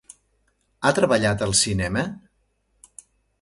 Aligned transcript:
Ha 0.83 0.91
treballat 0.99 1.43
al 1.47 1.53
cinema? 1.59 2.07